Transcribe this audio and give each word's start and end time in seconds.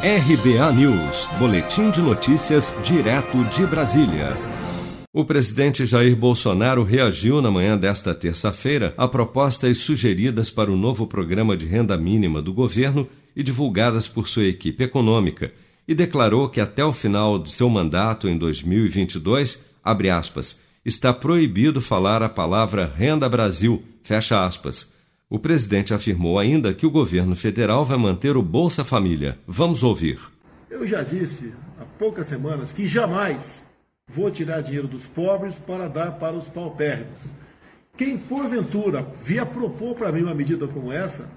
RBA 0.00 0.72
News, 0.74 1.26
Boletim 1.40 1.90
de 1.90 2.00
Notícias, 2.00 2.72
direto 2.84 3.42
de 3.46 3.66
Brasília. 3.66 4.36
O 5.12 5.24
presidente 5.24 5.84
Jair 5.84 6.14
Bolsonaro 6.14 6.84
reagiu 6.84 7.42
na 7.42 7.50
manhã 7.50 7.76
desta 7.76 8.14
terça-feira 8.14 8.94
a 8.96 9.08
propostas 9.08 9.78
sugeridas 9.78 10.52
para 10.52 10.70
o 10.70 10.76
novo 10.76 11.04
programa 11.04 11.56
de 11.56 11.66
renda 11.66 11.96
mínima 11.96 12.40
do 12.40 12.52
governo 12.52 13.08
e 13.34 13.42
divulgadas 13.42 14.06
por 14.06 14.28
sua 14.28 14.44
equipe 14.44 14.84
econômica, 14.84 15.52
e 15.88 15.96
declarou 15.96 16.48
que 16.48 16.60
até 16.60 16.84
o 16.84 16.92
final 16.92 17.36
do 17.36 17.50
seu 17.50 17.68
mandato 17.68 18.28
em 18.28 18.38
2022, 18.38 19.64
abre 19.82 20.10
aspas, 20.10 20.60
está 20.84 21.12
proibido 21.12 21.80
falar 21.80 22.22
a 22.22 22.28
palavra 22.28 22.94
Renda 22.96 23.28
Brasil, 23.28 23.82
fecha 24.04 24.46
aspas 24.46 24.96
o 25.30 25.38
presidente 25.38 25.92
afirmou 25.92 26.38
ainda 26.38 26.72
que 26.72 26.86
o 26.86 26.90
governo 26.90 27.36
federal 27.36 27.84
vai 27.84 27.98
manter 27.98 28.36
o 28.36 28.42
Bolsa 28.42 28.84
Família. 28.84 29.38
Vamos 29.46 29.82
ouvir. 29.82 30.18
Eu 30.70 30.86
já 30.86 31.02
disse 31.02 31.52
há 31.78 31.84
poucas 31.98 32.26
semanas 32.26 32.72
que 32.72 32.86
jamais 32.86 33.62
vou 34.10 34.30
tirar 34.30 34.62
dinheiro 34.62 34.88
dos 34.88 35.04
pobres 35.04 35.56
para 35.56 35.86
dar 35.86 36.12
para 36.12 36.34
os 36.34 36.48
paupérrimos. 36.48 37.20
Quem 37.96 38.16
porventura 38.16 39.06
vier 39.22 39.44
propor 39.44 39.94
para 39.94 40.10
mim 40.12 40.22
uma 40.22 40.34
medida 40.34 40.66
como 40.66 40.92
essa, 40.92 41.28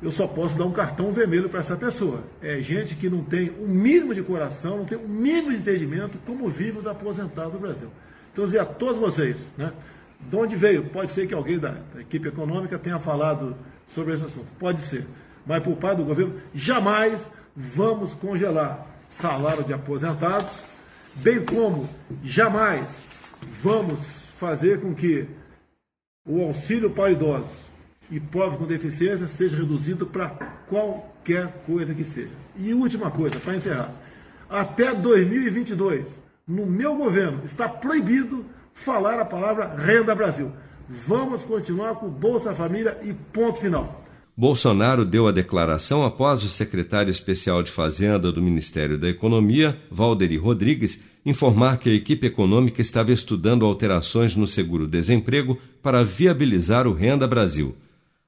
eu 0.00 0.10
só 0.10 0.26
posso 0.26 0.56
dar 0.56 0.64
um 0.64 0.72
cartão 0.72 1.12
vermelho 1.12 1.48
para 1.48 1.60
essa 1.60 1.76
pessoa. 1.76 2.22
É 2.40 2.60
gente 2.60 2.94
que 2.94 3.10
não 3.10 3.22
tem 3.22 3.50
o 3.50 3.66
mínimo 3.66 4.14
de 4.14 4.22
coração, 4.22 4.78
não 4.78 4.84
tem 4.84 4.96
o 4.96 5.08
mínimo 5.08 5.50
de 5.50 5.58
entendimento 5.58 6.16
como 6.24 6.48
vivem 6.48 6.78
os 6.78 6.86
aposentados 6.86 7.52
do 7.52 7.58
Brasil. 7.58 7.88
Então, 8.32 8.44
dizer 8.44 8.60
a 8.60 8.64
todos 8.64 8.96
vocês, 8.96 9.46
né? 9.58 9.72
De 10.20 10.36
onde 10.36 10.56
veio? 10.56 10.84
Pode 10.84 11.12
ser 11.12 11.26
que 11.26 11.34
alguém 11.34 11.58
da, 11.58 11.76
equipe 11.98 12.28
econômica 12.28 12.78
tenha 12.78 12.98
falado 12.98 13.56
sobre 13.94 14.14
esse 14.14 14.24
assunto. 14.24 14.46
Pode 14.58 14.80
ser. 14.80 15.06
Mas 15.46 15.62
por 15.62 15.76
parte 15.76 15.98
do 15.98 16.04
governo, 16.04 16.40
jamais 16.54 17.20
vamos 17.56 18.12
congelar 18.14 18.86
salário 19.08 19.64
de 19.64 19.72
aposentados, 19.72 20.50
bem 21.16 21.44
como 21.44 21.88
jamais 22.22 23.06
vamos 23.62 23.98
fazer 24.38 24.80
com 24.80 24.94
que 24.94 25.26
o 26.26 26.42
auxílio 26.42 26.90
para 26.90 27.10
idosos 27.10 27.50
e 28.10 28.20
pobres 28.20 28.58
com 28.58 28.66
deficiência 28.66 29.26
seja 29.26 29.56
reduzido 29.56 30.06
para 30.06 30.28
qualquer 30.68 31.48
coisa 31.66 31.94
que 31.94 32.04
seja. 32.04 32.30
E 32.56 32.72
última 32.74 33.10
coisa, 33.10 33.40
para 33.40 33.56
encerrar. 33.56 33.92
Até 34.48 34.94
2022, 34.94 36.06
no 36.46 36.66
meu 36.66 36.94
governo, 36.94 37.42
está 37.44 37.68
proibido 37.68 38.44
falar 38.74 39.18
a 39.20 39.24
palavra 39.24 39.74
Renda 39.76 40.14
Brasil. 40.14 40.52
Vamos 40.88 41.44
continuar 41.44 41.96
com 41.96 42.08
Bolsa 42.08 42.54
Família 42.54 42.98
e 43.02 43.12
ponto 43.12 43.58
final. 43.58 44.04
Bolsonaro 44.36 45.04
deu 45.04 45.26
a 45.26 45.32
declaração 45.32 46.04
após 46.04 46.44
o 46.44 46.48
secretário 46.48 47.10
especial 47.10 47.62
de 47.62 47.72
Fazenda 47.72 48.30
do 48.30 48.40
Ministério 48.40 48.96
da 48.96 49.08
Economia, 49.08 49.76
Valderi 49.90 50.36
Rodrigues, 50.36 51.00
informar 51.26 51.78
que 51.78 51.90
a 51.90 51.92
equipe 51.92 52.26
econômica 52.26 52.80
estava 52.80 53.12
estudando 53.12 53.66
alterações 53.66 54.36
no 54.36 54.46
seguro-desemprego 54.46 55.58
para 55.82 56.04
viabilizar 56.04 56.86
o 56.86 56.92
Renda 56.92 57.26
Brasil. 57.26 57.74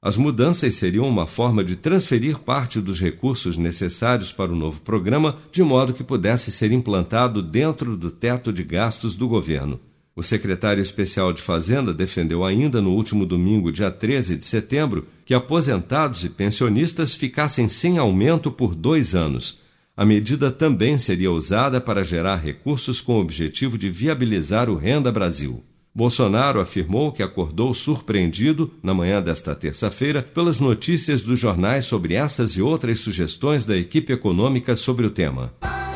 As 0.02 0.16
mudanças 0.16 0.74
seriam 0.74 1.06
uma 1.06 1.26
forma 1.26 1.62
de 1.62 1.76
transferir 1.76 2.38
parte 2.38 2.80
dos 2.80 2.98
recursos 2.98 3.56
necessários 3.56 4.32
para 4.32 4.50
o 4.50 4.56
novo 4.56 4.80
programa 4.80 5.36
de 5.52 5.62
modo 5.62 5.94
que 5.94 6.02
pudesse 6.02 6.50
ser 6.50 6.72
implantado 6.72 7.42
dentro 7.42 7.96
do 7.96 8.10
teto 8.10 8.52
de 8.52 8.64
gastos 8.64 9.14
do 9.14 9.28
governo. 9.28 9.78
O 10.14 10.22
secretário 10.22 10.82
especial 10.82 11.32
de 11.32 11.40
Fazenda 11.40 11.94
defendeu 11.94 12.44
ainda 12.44 12.82
no 12.82 12.90
último 12.90 13.24
domingo, 13.24 13.70
dia 13.70 13.90
13 13.90 14.36
de 14.36 14.44
setembro, 14.44 15.06
que 15.24 15.32
aposentados 15.32 16.24
e 16.24 16.28
pensionistas 16.28 17.14
ficassem 17.14 17.68
sem 17.68 17.96
aumento 17.96 18.50
por 18.50 18.74
dois 18.74 19.14
anos. 19.14 19.60
A 19.96 20.04
medida 20.04 20.50
também 20.50 20.98
seria 20.98 21.30
usada 21.30 21.80
para 21.80 22.02
gerar 22.02 22.36
recursos 22.36 23.00
com 23.00 23.14
o 23.16 23.20
objetivo 23.20 23.78
de 23.78 23.90
viabilizar 23.90 24.68
o 24.68 24.76
Renda 24.76 25.12
Brasil. 25.12 25.62
Bolsonaro 25.94 26.60
afirmou 26.60 27.12
que 27.12 27.22
acordou 27.22 27.74
surpreendido, 27.74 28.70
na 28.82 28.94
manhã 28.94 29.20
desta 29.20 29.54
terça-feira, 29.54 30.22
pelas 30.22 30.60
notícias 30.60 31.22
dos 31.22 31.38
jornais 31.38 31.84
sobre 31.84 32.14
essas 32.14 32.52
e 32.52 32.62
outras 32.62 33.00
sugestões 33.00 33.66
da 33.66 33.76
equipe 33.76 34.12
econômica 34.12 34.76
sobre 34.76 35.04
o 35.04 35.10
tema. 35.10 35.52